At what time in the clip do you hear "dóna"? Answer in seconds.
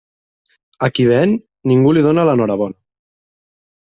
2.07-2.25